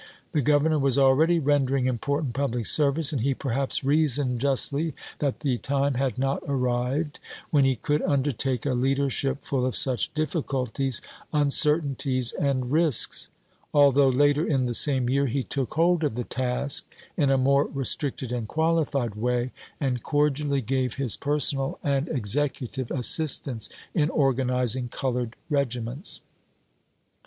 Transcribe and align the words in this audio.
The 0.31 0.41
Governor 0.41 0.79
was 0.79 0.97
already 0.97 1.37
rendering 1.37 1.85
important 1.85 2.33
public 2.33 2.65
service, 2.65 3.13
and 3.13 3.21
he 3.21 3.35
perhaps 3.35 3.83
reasoned 3.83 4.41
justly 4.41 4.95
that 5.19 5.41
the 5.41 5.59
time 5.59 5.93
had 5.93 6.17
not 6.17 6.41
arrived 6.47 7.19
when 7.51 7.65
he 7.65 7.75
could 7.75 8.01
undertake 8.01 8.65
a 8.65 8.73
leadership 8.73 9.43
full 9.45 9.63
of 9.63 9.75
such 9.75 10.11
difficulties, 10.15 11.01
un 11.31 11.51
certainties, 11.51 12.33
and 12.33 12.71
risks; 12.71 13.29
although 13.75 14.09
later 14.09 14.43
in 14.43 14.65
the 14.65 14.73
same 14.73 15.07
year 15.07 15.27
he 15.27 15.43
took 15.43 15.75
hold 15.75 16.03
of 16.03 16.15
the 16.15 16.23
task 16.23 16.83
in 17.15 17.29
a 17.29 17.37
more 17.37 17.65
restricted 17.65 18.31
and 18.31 18.47
qualified 18.47 19.13
way, 19.13 19.51
and 19.79 20.01
cordially 20.01 20.61
gave 20.61 20.95
his 20.95 21.15
personal 21.15 21.77
and 21.83 22.09
executive 22.09 22.89
assistance 22.89 23.69
in 23.93 24.09
organizing 24.09 24.89
colored 24.89 25.35
regiments. 25.47 26.21